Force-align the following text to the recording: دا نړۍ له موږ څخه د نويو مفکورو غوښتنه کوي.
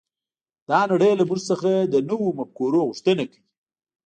دا 0.69 0.79
نړۍ 0.91 1.11
له 1.19 1.23
موږ 1.29 1.41
څخه 1.49 1.69
د 1.93 1.95
نويو 2.09 2.35
مفکورو 2.39 2.87
غوښتنه 2.89 3.23
کوي. 3.31 3.41